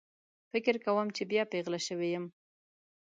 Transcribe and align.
فکر 0.51 0.75
کوم 0.85 1.07
چې 1.15 1.23
بیا 1.31 1.43
پیغله 1.53 1.79
شوې 1.87 2.07
یم 2.13 2.25